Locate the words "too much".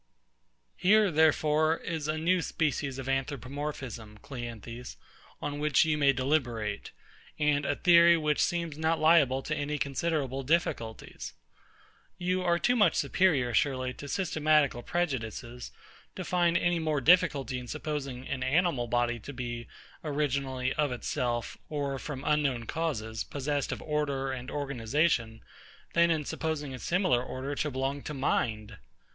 12.57-12.95